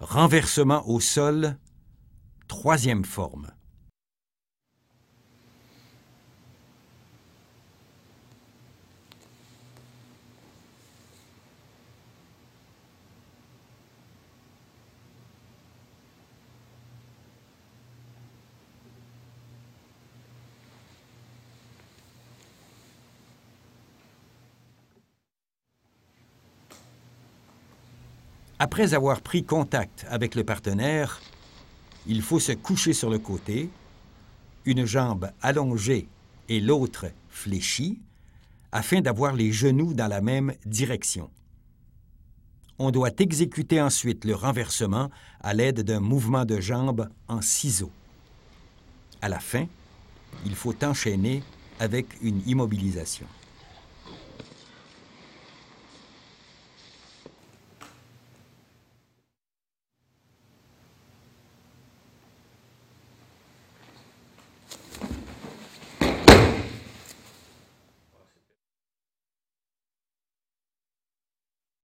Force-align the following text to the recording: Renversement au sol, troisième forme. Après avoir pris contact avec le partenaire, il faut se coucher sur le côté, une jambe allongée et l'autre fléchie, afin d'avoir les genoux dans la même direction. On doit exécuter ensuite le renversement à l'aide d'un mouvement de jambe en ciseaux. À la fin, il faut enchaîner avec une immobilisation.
Renversement 0.00 0.88
au 0.88 0.98
sol, 0.98 1.56
troisième 2.48 3.04
forme. 3.04 3.50
Après 28.62 28.92
avoir 28.92 29.22
pris 29.22 29.42
contact 29.42 30.04
avec 30.10 30.34
le 30.34 30.44
partenaire, 30.44 31.22
il 32.06 32.20
faut 32.20 32.38
se 32.38 32.52
coucher 32.52 32.92
sur 32.92 33.08
le 33.08 33.18
côté, 33.18 33.70
une 34.66 34.84
jambe 34.84 35.30
allongée 35.40 36.06
et 36.50 36.60
l'autre 36.60 37.06
fléchie, 37.30 37.98
afin 38.70 39.00
d'avoir 39.00 39.32
les 39.32 39.50
genoux 39.50 39.94
dans 39.94 40.08
la 40.08 40.20
même 40.20 40.52
direction. 40.66 41.30
On 42.78 42.90
doit 42.90 43.12
exécuter 43.18 43.80
ensuite 43.80 44.26
le 44.26 44.34
renversement 44.34 45.08
à 45.40 45.54
l'aide 45.54 45.80
d'un 45.80 46.00
mouvement 46.00 46.44
de 46.44 46.60
jambe 46.60 47.08
en 47.28 47.40
ciseaux. 47.40 47.92
À 49.22 49.30
la 49.30 49.40
fin, 49.40 49.64
il 50.44 50.54
faut 50.54 50.84
enchaîner 50.84 51.42
avec 51.78 52.08
une 52.20 52.42
immobilisation. 52.46 53.26